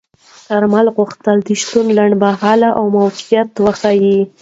کارمل 0.47 0.85
غوښتل 0.97 1.37
د 1.47 1.49
شتون 1.61 1.85
لنډمهاله 1.97 2.69
او 2.77 2.83
موقت 2.95 3.49
وښيي. 3.63 4.19